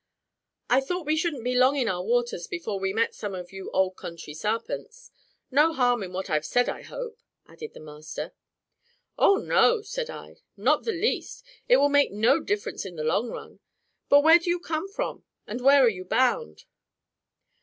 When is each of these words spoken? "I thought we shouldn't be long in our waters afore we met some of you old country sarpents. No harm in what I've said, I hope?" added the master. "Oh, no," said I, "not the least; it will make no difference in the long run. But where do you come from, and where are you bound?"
"I 0.67 0.81
thought 0.81 1.05
we 1.05 1.15
shouldn't 1.15 1.43
be 1.43 1.53
long 1.53 1.75
in 1.75 1.87
our 1.87 2.03
waters 2.03 2.47
afore 2.51 2.79
we 2.79 2.91
met 2.91 3.13
some 3.13 3.35
of 3.35 3.51
you 3.51 3.69
old 3.69 3.97
country 3.97 4.33
sarpents. 4.33 5.11
No 5.51 5.73
harm 5.73 6.01
in 6.01 6.11
what 6.11 6.27
I've 6.27 6.43
said, 6.43 6.67
I 6.67 6.81
hope?" 6.81 7.21
added 7.45 7.75
the 7.75 7.81
master. 7.81 8.33
"Oh, 9.19 9.35
no," 9.35 9.83
said 9.83 10.09
I, 10.09 10.37
"not 10.57 10.85
the 10.85 10.91
least; 10.91 11.45
it 11.69 11.77
will 11.77 11.89
make 11.89 12.11
no 12.11 12.39
difference 12.39 12.83
in 12.83 12.95
the 12.95 13.03
long 13.03 13.29
run. 13.29 13.59
But 14.09 14.21
where 14.21 14.39
do 14.39 14.49
you 14.49 14.59
come 14.59 14.87
from, 14.89 15.23
and 15.45 15.61
where 15.61 15.83
are 15.83 15.87
you 15.87 16.03
bound?" 16.05 16.65